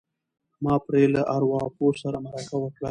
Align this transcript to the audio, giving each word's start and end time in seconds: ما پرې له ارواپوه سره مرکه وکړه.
ما 0.63 0.73
پرې 0.85 1.03
له 1.13 1.21
ارواپوه 1.35 1.91
سره 2.03 2.17
مرکه 2.25 2.55
وکړه. 2.59 2.79